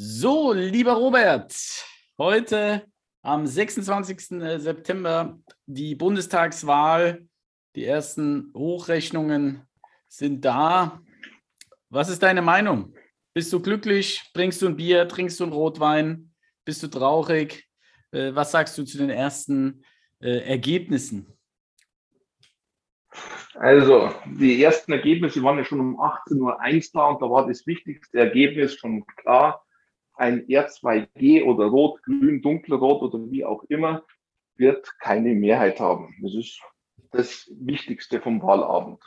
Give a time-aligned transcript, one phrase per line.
[0.00, 1.52] So, lieber Robert,
[2.18, 2.86] heute
[3.22, 4.30] am 26.
[4.40, 7.26] Äh, September die Bundestagswahl.
[7.74, 9.66] Die ersten Hochrechnungen
[10.06, 11.02] sind da.
[11.90, 12.94] Was ist deine Meinung?
[13.34, 14.22] Bist du glücklich?
[14.34, 15.08] Bringst du ein Bier?
[15.08, 16.32] Trinkst du einen Rotwein?
[16.64, 17.68] Bist du traurig?
[18.12, 19.82] Äh, was sagst du zu den ersten
[20.20, 21.36] äh, Ergebnissen?
[23.54, 26.56] Also, die ersten Ergebnisse waren ja schon um 18.01 Uhr
[26.92, 29.64] da und da war das wichtigste Ergebnis schon klar.
[30.18, 34.04] Ein R2G oder Rot, Grün, Dunkelrot oder wie auch immer
[34.56, 36.14] wird keine Mehrheit haben.
[36.22, 36.60] Das ist
[37.12, 39.02] das Wichtigste vom Wahlabend.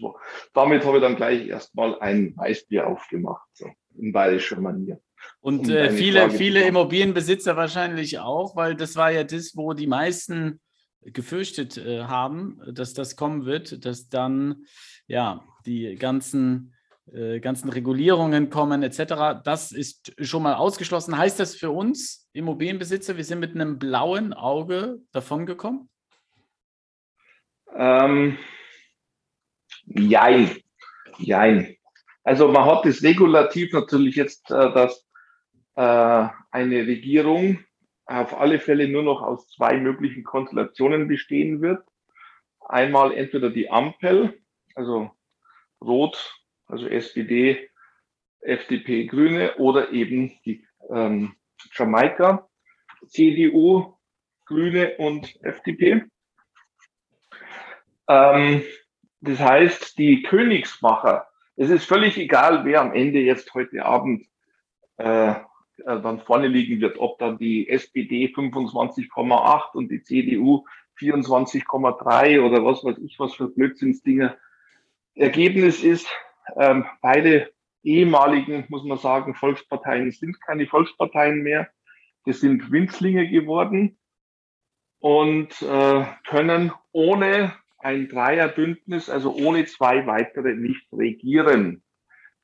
[0.00, 0.14] War,
[0.54, 5.00] damit habe ich dann gleich erstmal ein Weißbier aufgemacht, so in bayerischer Manier.
[5.40, 10.60] Und äh, viele, viele Immobilienbesitzer wahrscheinlich auch, weil das war ja das, wo die meisten
[11.04, 14.64] gefürchtet äh, haben, dass das kommen wird, dass dann
[15.06, 16.74] ja die ganzen,
[17.10, 19.42] äh, ganzen Regulierungen kommen etc.
[19.44, 21.18] Das ist schon mal ausgeschlossen.
[21.18, 25.90] Heißt das für uns Immobilienbesitzer, wir sind mit einem blauen Auge davongekommen?
[27.74, 28.38] Ähm,
[29.84, 30.56] jein.
[31.18, 31.76] Jein.
[32.24, 35.06] Also man hat das regulativ natürlich jetzt, äh, dass
[35.74, 37.64] äh, eine Regierung
[38.06, 41.82] auf alle Fälle nur noch aus zwei möglichen Konstellationen bestehen wird.
[42.60, 44.40] Einmal entweder die Ampel,
[44.74, 45.10] also
[45.80, 46.41] Rot,
[46.72, 47.68] also SPD,
[48.40, 51.34] FDP, Grüne oder eben die ähm,
[51.72, 52.48] Jamaika,
[53.06, 53.94] CDU,
[54.46, 56.04] Grüne und FDP.
[58.08, 58.62] Ähm,
[59.20, 64.26] das heißt, die Königsmacher, es ist völlig egal, wer am Ende jetzt heute Abend
[64.96, 65.34] äh, äh,
[65.84, 70.64] dann vorne liegen wird, ob dann die SPD 25,8 und die CDU
[70.98, 74.36] 24,3 oder was weiß ich, was für Blödsinnsdinger.
[75.14, 76.08] Ergebnis ist,
[76.56, 81.68] ähm, beide ehemaligen, muss man sagen, Volksparteien sind keine Volksparteien mehr.
[82.24, 83.98] Das sind Winzlinge geworden
[85.00, 91.82] und äh, können ohne ein Dreierbündnis, also ohne zwei weitere nicht regieren.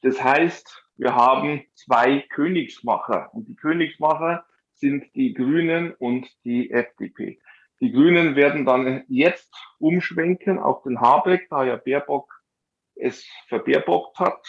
[0.02, 7.38] Das heißt, wir haben zwei Königsmacher und die Königsmacher sind die Grünen und die FDP.
[7.80, 12.37] Die Grünen werden dann jetzt umschwenken auf den Habeck, da ja Baerbock
[13.00, 14.46] es verbaerbockt hat.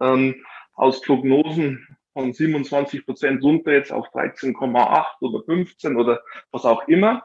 [0.00, 0.44] Ähm,
[0.74, 7.24] aus Prognosen von 27 Prozent runter jetzt auf 13,8 oder 15 oder was auch immer.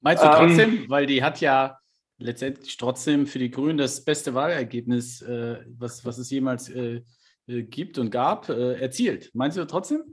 [0.00, 1.78] Meinst du trotzdem, ähm, weil die hat ja
[2.18, 7.02] letztendlich trotzdem für die Grünen das beste Wahlergebnis, äh, was, was es jemals äh,
[7.46, 9.30] äh, gibt und gab, äh, erzielt.
[9.34, 10.04] Meinst du trotzdem?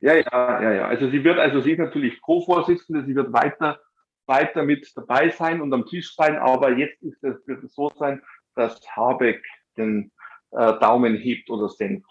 [0.00, 0.88] Ja, ja, ja, ja.
[0.88, 3.80] Also sie wird, also sie ist natürlich Co-Vorsitzende, sie wird weiter,
[4.26, 7.90] weiter mit dabei sein und am Tisch sein, aber jetzt ist es, wird es so
[7.96, 8.22] sein,
[8.54, 9.44] dass Habeck
[9.76, 10.12] den
[10.52, 12.06] äh, Daumen hebt oder senkt.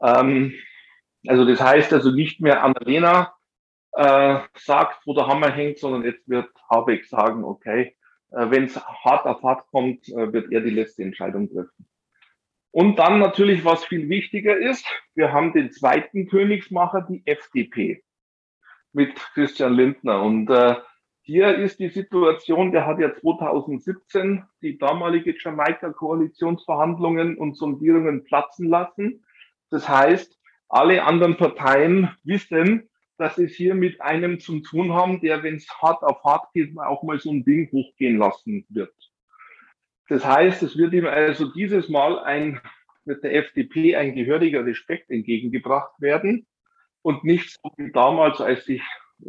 [0.00, 0.54] Ähm,
[1.26, 3.34] also das heißt also nicht mehr Annalena
[3.92, 7.96] äh, sagt, wo der Hammer hängt, sondern jetzt wird Habeck sagen, okay,
[8.30, 11.88] äh, wenn es hart auf hart kommt, äh, wird er die letzte Entscheidung treffen.
[12.70, 18.04] Und dann natürlich, was viel wichtiger ist, wir haben den zweiten Königsmacher, die FDP,
[18.92, 20.22] mit Christian Lindner.
[20.22, 20.76] Und äh,
[21.28, 29.26] hier ist die Situation, der hat ja 2017 die damalige Jamaika-Koalitionsverhandlungen und Sondierungen platzen lassen.
[29.68, 30.40] Das heißt,
[30.70, 35.56] alle anderen Parteien wissen, dass sie es hier mit einem zu tun haben, der, wenn
[35.56, 38.94] es hart auf hart geht, auch mal so ein Ding hochgehen lassen wird.
[40.08, 42.58] Das heißt, es wird ihm also dieses Mal ein,
[43.04, 46.46] mit der FDP ein gehöriger Respekt entgegengebracht werden
[47.02, 48.80] und nicht so wie damals, als sich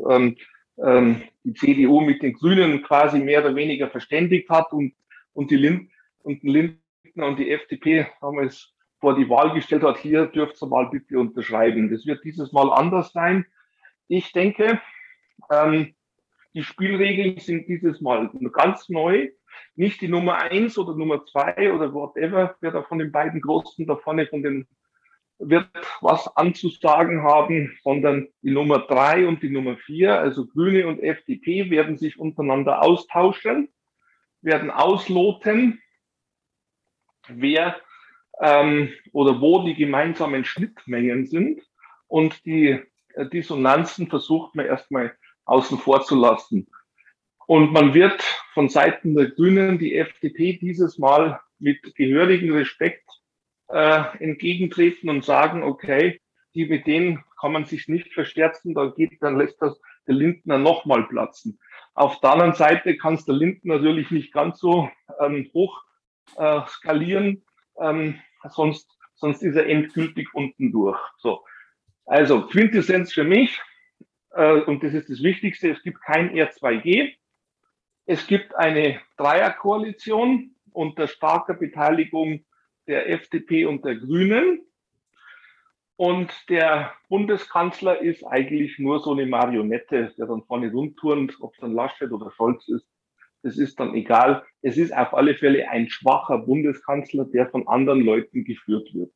[0.10, 0.38] ähm,
[0.84, 4.94] ähm, die CDU mit den Grünen quasi mehr oder weniger verständigt hat und,
[5.34, 5.92] und die Lind
[6.24, 10.90] und Lindner und die FDP damals vor die Wahl gestellt hat, hier dürft ihr mal
[10.90, 11.90] bitte unterschreiben.
[11.90, 13.46] Das wird dieses Mal anders sein.
[14.08, 14.82] Ich denke,
[15.50, 15.94] ähm,
[16.54, 19.30] die Spielregeln sind dieses Mal ganz neu
[19.76, 23.86] nicht die Nummer eins oder Nummer zwei oder whatever, wer da von den beiden Großen
[23.86, 24.68] da vorne von den
[25.40, 25.70] wird
[26.02, 31.70] was anzusagen haben, sondern die Nummer drei und die Nummer vier, also Grüne und FDP,
[31.70, 33.70] werden sich untereinander austauschen,
[34.42, 35.82] werden ausloten,
[37.30, 37.80] wer
[38.42, 41.62] ähm, oder wo die gemeinsamen Schnittmengen sind
[42.08, 42.80] und die
[43.34, 45.16] Dissonanzen versucht man erstmal
[45.46, 46.68] außen vor zu lassen.
[47.48, 48.22] Und man wird
[48.54, 53.10] von Seiten der Grünen die FDP dieses Mal mit gehörigem Respekt
[53.70, 56.20] äh, entgegentreten und sagen, okay,
[56.56, 60.58] die mit denen kann man sich nicht versterzen, da geht, dann lässt das der Lindner
[60.58, 61.60] nochmal platzen.
[61.94, 64.90] Auf der anderen Seite kann es der Lindner natürlich nicht ganz so
[65.20, 65.84] ähm, hoch
[66.38, 67.46] äh, skalieren,
[67.80, 68.20] ähm,
[68.50, 71.00] sonst, sonst ist er endgültig unten durch.
[71.18, 71.46] So.
[72.06, 73.62] Also Quintessenz für mich,
[74.32, 77.14] äh, und das ist das Wichtigste, es gibt kein R2G.
[78.06, 82.46] Es gibt eine Dreierkoalition unter starker Beteiligung
[82.90, 84.62] der FDP und der Grünen.
[85.96, 91.60] Und der Bundeskanzler ist eigentlich nur so eine Marionette, der dann vorne rumturnt, ob es
[91.60, 92.88] dann Laschet oder Scholz ist.
[93.44, 94.44] Das ist dann egal.
[94.62, 99.12] Es ist auf alle Fälle ein schwacher Bundeskanzler, der von anderen Leuten geführt wird.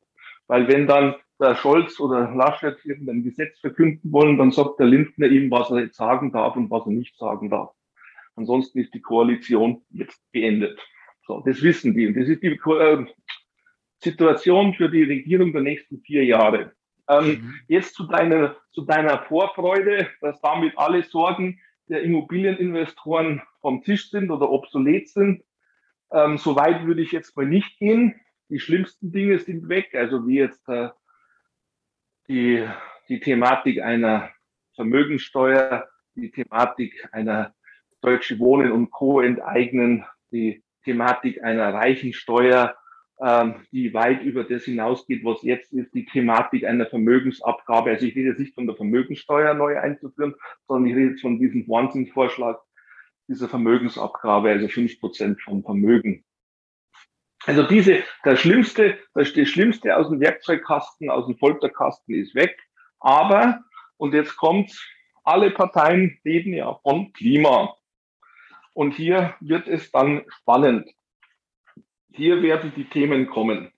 [0.48, 5.28] Weil wenn dann der Scholz oder Laschet irgendein Gesetz verkünden wollen, dann sagt der Lindner
[5.28, 7.72] ihm, was er jetzt sagen darf und was er nicht sagen darf.
[8.36, 10.80] Ansonsten ist die Koalition jetzt beendet.
[11.26, 12.08] So, das wissen die.
[12.08, 13.06] Und das ist die äh,
[14.04, 16.74] Situation für die Regierung der nächsten vier Jahre.
[17.10, 17.56] Ähm, mhm.
[17.68, 24.32] Jetzt zu deiner, zu deiner Vorfreude, dass damit alle Sorgen der Immobilieninvestoren vom Tisch sind
[24.32, 25.44] oder obsolet sind.
[26.12, 28.16] Ähm, so weit würde ich jetzt mal nicht gehen.
[28.50, 30.90] Die schlimmsten Dinge sind weg, also wie jetzt äh,
[32.28, 32.66] die,
[33.10, 34.30] die Thematik einer
[34.76, 37.54] Vermögensteuer, die Thematik einer
[38.02, 39.22] Deutsche Wohnen und Co.
[39.22, 42.76] enteignen, die Thematik einer Reichensteuer,
[43.24, 47.92] ähm, die weit über das hinausgeht, was jetzt ist, die Thematik einer Vermögensabgabe.
[47.92, 50.36] Also ich rede jetzt nicht von der Vermögenssteuer neu einzuführen,
[50.68, 52.60] sondern ich rede jetzt von diesem Wahnsinnsvorschlag
[53.30, 56.26] dieser Vermögensabgabe, also fünf Prozent vom Vermögen.
[57.46, 62.58] Also diese, der schlimmste, das, das Schlimmste aus dem Werkzeugkasten, aus dem Folterkasten ist weg.
[63.00, 63.64] Aber,
[63.96, 64.86] und jetzt kommt's,
[65.24, 67.74] alle Parteien reden ja von Klima.
[68.74, 70.90] Und hier wird es dann spannend.
[72.14, 73.72] Hier werden die Themen kommen.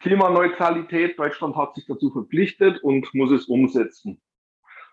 [0.00, 4.20] Klimaneutralität, Deutschland hat sich dazu verpflichtet und muss es umsetzen.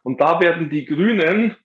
[0.04, 1.56] Und da werden die Grünen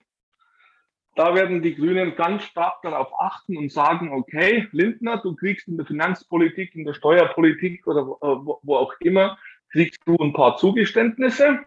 [1.17, 5.75] da werden die Grünen ganz stark darauf achten und sagen, okay, Lindner, du kriegst in
[5.75, 9.35] der Finanzpolitik, in der Steuerpolitik oder wo auch immer,
[9.71, 11.61] kriegst du ein paar Zugeständnisse.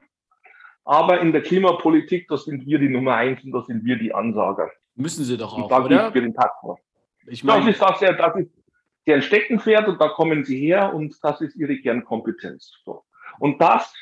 [0.85, 4.15] Aber in der Klimapolitik, da sind wir die Nummer eins und da sind wir die
[4.15, 4.71] Ansager.
[4.95, 6.13] Müssen sie doch auch, und oder?
[6.13, 6.53] Für den Tag
[7.27, 8.51] ich meine, das ist das, das ist
[9.07, 12.73] deren Steckenpferd und da kommen sie her und das ist ihre Kernkompetenz.
[12.85, 13.05] So.
[13.39, 13.93] Und das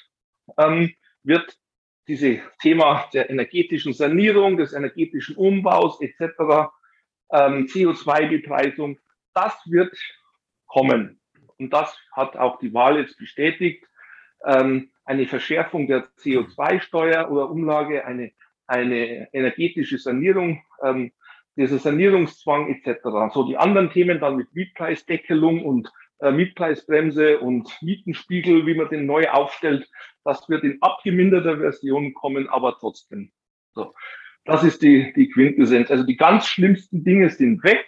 [0.57, 1.57] ähm, wird
[2.09, 6.71] diese Thema der energetischen Sanierung, des energetischen Umbaus etc.,
[7.31, 8.99] ähm, CO2-Bepreisung,
[9.35, 9.97] das wird
[10.67, 11.21] kommen.
[11.59, 13.85] Und das hat auch die Wahl jetzt bestätigt.
[14.45, 18.33] Ähm, eine Verschärfung der CO2-Steuer oder Umlage, eine,
[18.67, 21.13] eine energetische Sanierung, ähm,
[21.59, 23.01] dieser Sanierungszwang etc.
[23.35, 25.91] So die anderen Themen dann mit Mietpreisdeckelung und
[26.21, 29.91] äh, Mietpreisbremse und Mietenspiegel, wie man den neu aufstellt,
[30.25, 33.33] das wird in abgeminderter Version kommen, aber trotzdem.
[33.73, 33.95] So.
[34.45, 35.91] Das ist die, die Quintessenz.
[35.91, 37.87] Also die ganz schlimmsten Dinge sind weg,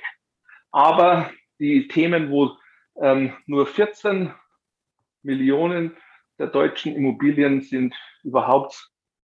[0.72, 2.56] aber die Themen, wo
[3.00, 4.32] ähm, nur 14
[5.22, 5.96] Millionen
[6.38, 7.94] der deutschen Immobilien sind
[8.24, 8.90] überhaupt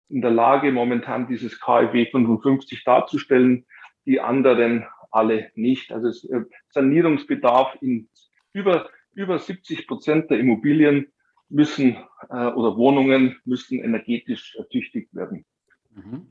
[0.10, 3.66] in der Lage, momentan dieses KfW 55 darzustellen,
[4.06, 5.92] die anderen alle nicht.
[5.92, 8.10] Also es, äh, Sanierungsbedarf in
[8.52, 11.08] über, über 70 Prozent der Immobilien
[11.50, 11.98] müssen
[12.30, 15.46] äh, oder Wohnungen müssen energetisch ertüchtigt werden.
[15.94, 16.28] Mhm.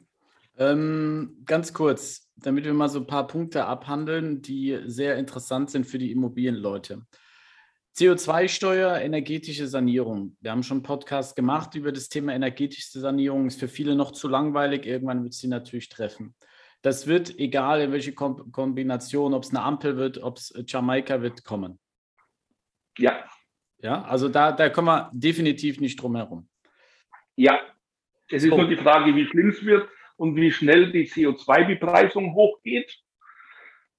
[0.59, 5.87] Ähm, ganz kurz, damit wir mal so ein paar Punkte abhandeln, die sehr interessant sind
[5.87, 7.03] für die Immobilienleute.
[7.97, 10.37] CO2-Steuer, energetische Sanierung.
[10.41, 13.47] Wir haben schon einen Podcast gemacht über das Thema energetische Sanierung.
[13.47, 14.87] Ist für viele noch zu langweilig.
[14.87, 16.35] Irgendwann wird es sie natürlich treffen.
[16.83, 21.45] Das wird, egal in welche Kombination, ob es eine Ampel wird, ob es Jamaika wird,
[21.45, 21.79] kommen.
[22.99, 23.25] Ja.
[23.79, 26.49] Ja, also da, da kommen wir definitiv nicht drum herum.
[27.37, 27.61] Ja,
[28.29, 28.57] es ist so.
[28.57, 32.97] nur die Frage, wie schlimm es wird und wie schnell die CO2-Bepreisung hochgeht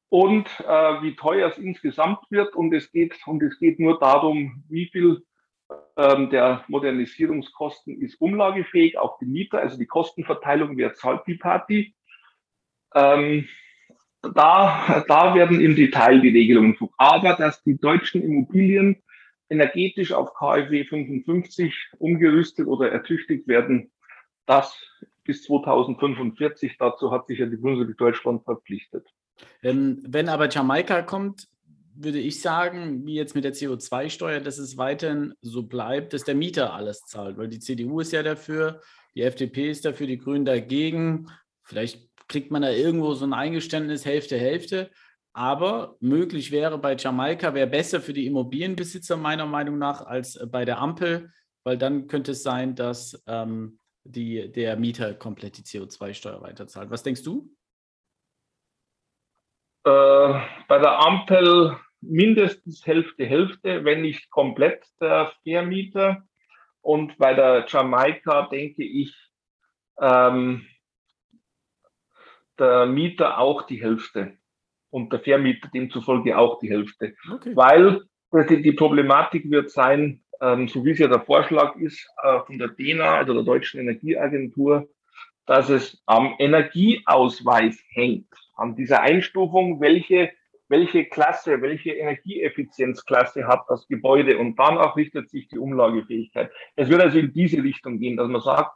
[0.09, 2.55] und äh, wie teuer es insgesamt wird.
[2.55, 5.23] Und es geht, und es geht nur darum, wie viel
[5.97, 11.95] ähm, der Modernisierungskosten ist umlagefähig auf die Mieter, also die Kostenverteilung, wer zahlt die Party.
[12.95, 13.47] Ähm,
[14.21, 16.77] da, da werden im Detail die Regelungen.
[16.97, 19.01] Aber dass die deutschen Immobilien
[19.49, 23.91] energetisch auf KfW 55 umgerüstet oder ertüchtigt werden,
[24.45, 24.75] das
[25.23, 26.77] bis 2045.
[26.77, 29.07] Dazu hat sich ja die Bundesrepublik Deutschland verpflichtet.
[29.61, 31.47] Ähm, wenn aber Jamaika kommt,
[31.95, 36.35] würde ich sagen, wie jetzt mit der CO2-Steuer, dass es weiterhin so bleibt, dass der
[36.35, 38.81] Mieter alles zahlt, weil die CDU ist ja dafür,
[39.15, 41.27] die FDP ist dafür, die Grünen dagegen.
[41.63, 44.91] Vielleicht kriegt man da irgendwo so ein Eingeständnis Hälfte, Hälfte.
[45.33, 50.63] Aber möglich wäre bei Jamaika, wäre besser für die Immobilienbesitzer meiner Meinung nach als bei
[50.63, 51.31] der Ampel,
[51.63, 56.91] weil dann könnte es sein, dass ähm, die, der Mieter komplett die CO2-Steuer weiterzahlt.
[56.91, 57.49] Was denkst du?
[59.85, 66.23] Äh, bei der Ampel mindestens Hälfte, Hälfte, wenn nicht komplett der Vermieter.
[66.81, 69.15] Und bei der Jamaika denke ich,
[69.99, 70.67] ähm,
[72.59, 74.37] der Mieter auch die Hälfte
[74.89, 77.15] und der Vermieter demzufolge auch die Hälfte.
[77.31, 77.55] Okay.
[77.55, 78.01] Weil
[78.49, 82.57] die, die, Problematik wird sein, ähm, so wie es ja der Vorschlag ist äh, von
[82.57, 84.87] der DENA, also der Deutschen Energieagentur,
[85.45, 90.31] dass es am Energieausweis hängt, an dieser Einstufung, welche,
[90.67, 96.51] welche Klasse, welche Energieeffizienzklasse hat das Gebäude und danach richtet sich die Umlagefähigkeit.
[96.75, 98.71] Es wird also in diese Richtung gehen, dass man sagt,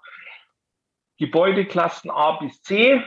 [1.19, 3.01] Gebäudeklassen A bis C,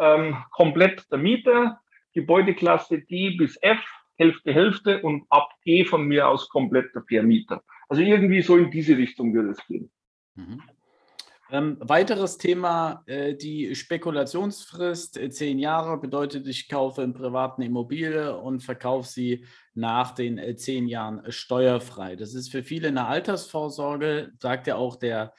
[0.00, 1.80] ähm, komplett der Mieter,
[2.12, 3.78] Gebäudeklasse D bis F,
[4.16, 7.62] Hälfte, Hälfte und ab G von mir aus komplett der Vermieter.
[7.88, 9.90] Also irgendwie so in diese Richtung wird es gehen.
[10.34, 10.62] Mhm.
[11.52, 18.36] Ähm, weiteres Thema, äh, die Spekulationsfrist, äh, zehn Jahre, bedeutet, ich kaufe in privaten Immobilie
[18.36, 22.14] und verkaufe sie nach den äh, zehn Jahren steuerfrei.
[22.14, 25.32] Das ist für viele eine Altersvorsorge, sagt ja auch der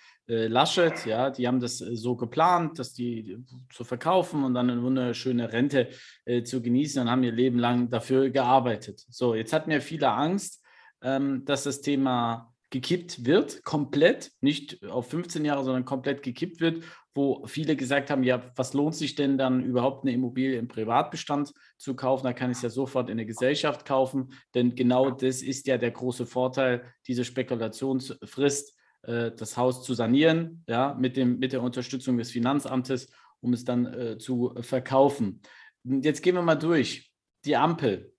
[0.48, 3.38] Laschet, ja, die haben das äh, so geplant, dass die
[3.70, 5.90] zu verkaufen und dann eine wunderschöne Rente
[6.26, 9.04] äh, zu genießen und haben ihr Leben lang dafür gearbeitet.
[9.10, 10.64] So, jetzt hatten ja viele Angst,
[11.02, 16.86] ähm, dass das Thema gekippt wird, komplett, nicht auf 15 Jahre, sondern komplett gekippt wird,
[17.14, 21.54] wo viele gesagt haben, ja, was lohnt sich denn dann überhaupt eine Immobilie im Privatbestand
[21.78, 22.24] zu kaufen?
[22.24, 25.78] Da kann ich es ja sofort in eine Gesellschaft kaufen, denn genau das ist ja
[25.78, 31.62] der große Vorteil, diese Spekulationsfrist äh, das Haus zu sanieren, ja, mit, dem, mit der
[31.62, 35.42] Unterstützung des Finanzamtes, um es dann äh, zu verkaufen.
[35.84, 37.12] Jetzt gehen wir mal durch.
[37.46, 38.14] Die Ampel.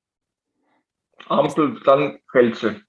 [1.29, 2.81] Ampel, dann fällt sie.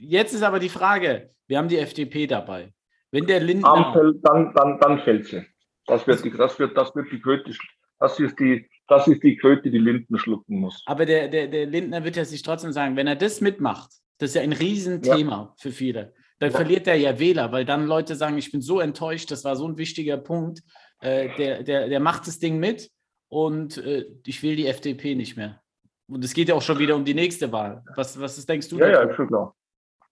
[0.00, 2.72] Jetzt ist aber die Frage, wir haben die FDP dabei.
[3.10, 3.68] Wenn der Lindner...
[3.68, 5.44] Ampel, dann, dann, dann fällt sie.
[5.86, 7.52] Das wird, die, das wird, das wird die Kröte,
[7.98, 10.82] das ist die, das ist die Kröte, die Linden schlucken muss.
[10.86, 14.30] Aber der, der, der Lindner wird ja sich trotzdem sagen, wenn er das mitmacht, das
[14.30, 15.54] ist ja ein Riesenthema ja.
[15.58, 16.56] für viele dann ja.
[16.56, 19.66] verliert er ja Wähler, weil dann Leute sagen, ich bin so enttäuscht, das war so
[19.66, 20.60] ein wichtiger Punkt,
[21.00, 22.90] äh, der, der, der macht das Ding mit
[23.28, 25.60] und äh, ich will die FDP nicht mehr.
[26.08, 27.84] Und es geht ja auch schon wieder um die nächste Wahl.
[27.94, 28.78] Was, was denkst du?
[28.78, 29.08] Ja, dazu?
[29.08, 29.54] ja, schon klar.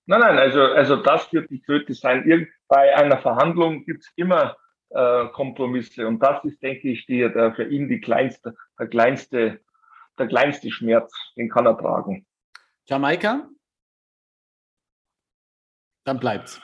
[0.07, 2.29] Nein, nein, also, also das wird die Kröte sein.
[2.29, 4.57] Irgend, bei einer Verhandlung gibt es immer
[4.91, 9.61] äh, Kompromisse und das ist, denke ich, die, der, für ihn die kleinste, der kleinste,
[10.19, 12.25] der kleinste Schmerz, den kann er tragen.
[12.85, 13.49] Jamaika?
[16.07, 16.63] Dann bleibt's.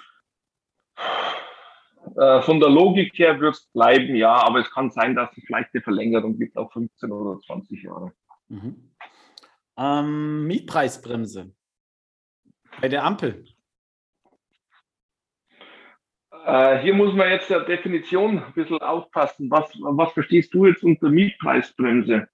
[2.16, 5.42] Äh, von der Logik her wird es bleiben, ja, aber es kann sein, dass es
[5.44, 8.12] vielleicht eine Verlängerung gibt auf 15 oder 20 Jahre.
[8.48, 8.92] Mhm.
[9.76, 11.52] Ähm, Mietpreisbremse
[12.80, 13.44] bei der Ampel.
[16.44, 19.50] Äh, hier muss man jetzt der Definition ein bisschen aufpassen.
[19.50, 22.28] Was, was verstehst du jetzt unter Mietpreisbremse?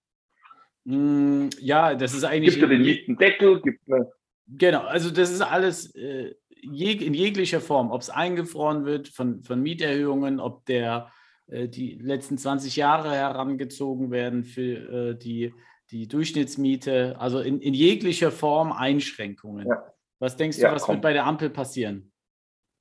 [0.85, 2.55] Mm, ja, das ist eigentlich.
[2.55, 3.63] Gibt es den Mietendeckel?
[3.63, 4.11] Gibt eine
[4.49, 9.43] Genau, also das ist alles äh, jeg in jeglicher Form, ob es eingefroren wird von,
[9.43, 11.11] von Mieterhöhungen, ob der,
[11.47, 15.55] äh, die letzten 20 Jahre herangezogen werden für äh, die,
[15.91, 19.67] die Durchschnittsmiete, also in, in jeglicher Form Einschränkungen.
[19.67, 19.85] Ja.
[20.19, 20.97] Was denkst du, ja, was kommt.
[20.97, 22.13] wird bei der Ampel passieren?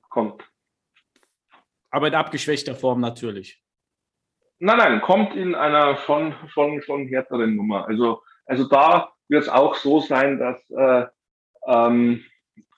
[0.09, 0.43] Kommt.
[1.91, 3.63] Aber in abgeschwächter Form natürlich.
[4.59, 7.87] Nein, nein, kommt in einer schon, schon, schon härteren Nummer.
[7.87, 11.05] Also, also da wird es auch so sein, dass äh,
[11.67, 12.25] ähm,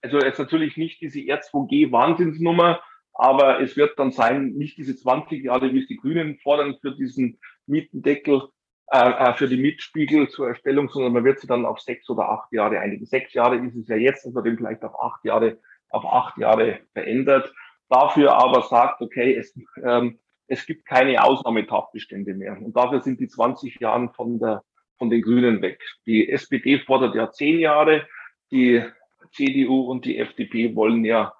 [0.01, 2.81] also jetzt natürlich nicht diese R2G-Wahnsinnsnummer,
[3.13, 6.95] aber es wird dann sein, nicht diese 20 Jahre, wie es die Grünen fordern für
[6.95, 8.43] diesen Mietendeckel,
[8.91, 12.29] äh, äh, für die Mietspiegel zur Erstellung, sondern man wird sie dann auf sechs oder
[12.29, 13.05] acht Jahre einigen.
[13.05, 15.59] Sechs Jahre ist es ja jetzt, dass man den vielleicht auf acht Jahre,
[15.89, 17.53] auf acht Jahre verändert.
[17.89, 22.57] Dafür aber sagt, okay, es, ähm, es gibt keine Ausnahmetatbestände mehr.
[22.59, 24.63] Und dafür sind die 20 Jahre von der,
[24.97, 25.79] von den Grünen weg.
[26.05, 28.07] Die SPD fordert ja zehn Jahre,
[28.51, 28.83] die
[29.31, 31.33] CDU und die FDP wollen ja,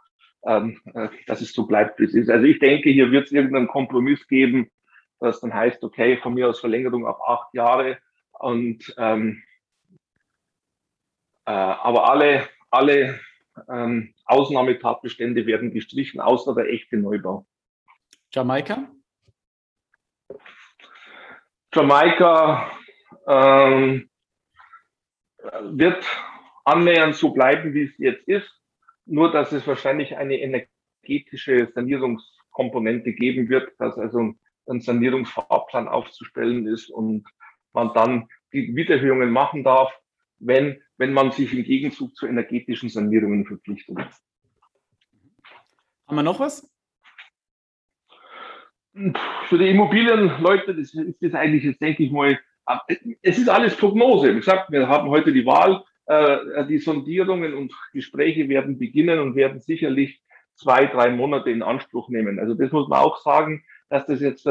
[0.46, 2.30] ähm, äh, dass es so bleibt, wie es ist.
[2.30, 4.70] Also ich denke, hier wird es irgendeinen Kompromiss geben,
[5.20, 7.98] das dann heißt, okay, von mir aus Verlängerung auf acht Jahre
[8.32, 9.44] und ähm,
[11.46, 13.20] äh, aber alle, alle
[13.68, 17.46] ähm, Ausnahmetatbestände werden gestrichen, außer der echte Neubau.
[18.32, 18.88] Jamaika?
[21.74, 22.72] Jamaika
[23.28, 24.10] ähm,
[25.62, 26.06] wird
[26.70, 28.50] annähernd so bleiben, wie es jetzt ist.
[29.06, 34.34] Nur, dass es wahrscheinlich eine energetische Sanierungskomponente geben wird, dass also
[34.68, 37.28] ein Sanierungsfahrplan aufzustellen ist und
[37.74, 39.92] man dann die Wiedererhöhungen machen darf,
[40.38, 43.98] wenn, wenn man sich im Gegenzug zu energetischen Sanierungen verpflichtet.
[46.08, 46.72] Haben wir noch was?
[48.94, 52.40] Für die Immobilienleute das ist das eigentlich jetzt, denke ich mal,
[53.22, 54.32] es ist alles Prognose.
[54.36, 59.36] Wie gesagt, wir haben heute die Wahl Äh, die Sondierungen und Gespräche werden beginnen und
[59.36, 60.22] werden sicherlich
[60.56, 62.40] zwei, drei Monate in Anspruch nehmen.
[62.40, 64.48] Also das muss man auch sagen, dass das jetzt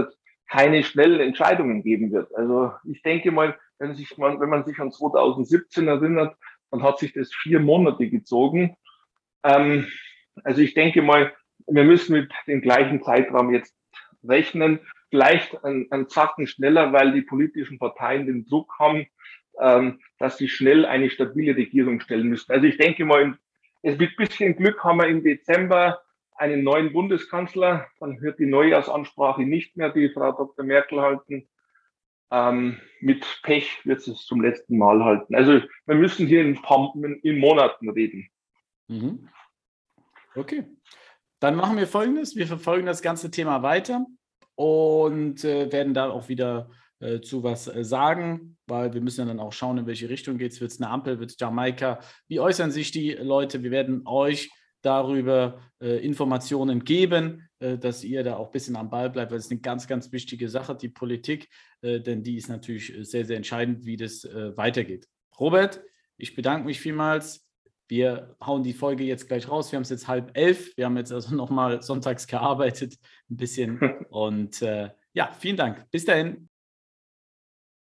[0.48, 2.34] keine schnellen Entscheidungen geben wird.
[2.34, 6.36] Also ich denke mal, wenn, sich man, wenn man sich an 2017 erinnert,
[6.70, 8.76] dann hat sich das vier Monate gezogen.
[9.44, 9.86] Ähm,
[10.44, 11.32] also ich denke mal,
[11.66, 13.74] wir müssen mit dem gleichen Zeitraum jetzt
[14.24, 14.80] rechnen.
[15.10, 19.06] Vielleicht ein, ein Zacken schneller, weil die politischen Parteien den Druck haben,
[19.60, 22.52] ähm, dass sie schnell eine stabile Regierung stellen müssen.
[22.52, 23.38] Also ich denke mal,
[23.82, 26.00] es mit bisschen Glück haben wir im Dezember
[26.36, 27.86] einen neuen Bundeskanzler.
[28.00, 30.64] Dann wird die Neujahrsansprache nicht mehr die Frau Dr.
[30.64, 31.48] Merkel halten.
[32.30, 35.34] Ähm, mit Pech wird es zum letzten Mal halten.
[35.34, 38.28] Also wir müssen hier in, paar, in Monaten reden.
[38.88, 39.28] Mhm.
[40.34, 40.64] Okay.
[41.40, 42.36] Dann machen wir Folgendes.
[42.36, 44.04] Wir verfolgen das ganze Thema weiter
[44.56, 46.68] und äh, werden da auch wieder
[47.00, 50.38] äh, zu was äh, sagen, weil wir müssen ja dann auch schauen, in welche Richtung
[50.38, 50.60] geht es.
[50.60, 52.00] Wird es eine Ampel, wird es Jamaika?
[52.26, 53.62] Wie äußern sich die Leute?
[53.62, 54.50] Wir werden euch
[54.82, 59.38] darüber äh, Informationen geben, äh, dass ihr da auch ein bisschen am Ball bleibt, weil
[59.38, 61.48] es eine ganz, ganz wichtige Sache, die Politik,
[61.82, 65.06] äh, denn die ist natürlich sehr, sehr entscheidend, wie das äh, weitergeht.
[65.38, 65.80] Robert,
[66.16, 67.46] ich bedanke mich vielmals.
[67.88, 69.72] Wir hauen die Folge jetzt gleich raus.
[69.72, 70.76] Wir haben es jetzt halb elf.
[70.76, 72.96] Wir haben jetzt also nochmal sonntags gearbeitet,
[73.30, 73.80] ein bisschen.
[74.10, 75.90] Und äh, ja, vielen Dank.
[75.90, 76.47] Bis dahin.